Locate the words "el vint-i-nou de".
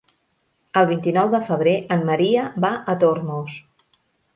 0.81-1.43